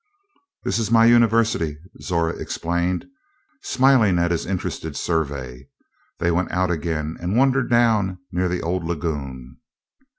"This 0.63 0.79
is 0.79 0.89
my 0.89 1.05
university," 1.05 1.77
Zora 2.01 2.33
explained, 2.35 3.05
smiling 3.61 4.17
at 4.17 4.31
his 4.31 4.47
interested 4.47 4.97
survey. 4.97 5.67
They 6.17 6.31
went 6.31 6.49
out 6.49 6.71
again 6.71 7.17
and 7.21 7.37
wandered 7.37 7.69
down 7.69 8.17
near 8.31 8.49
the 8.49 8.63
old 8.63 8.83
lagoon. 8.83 9.57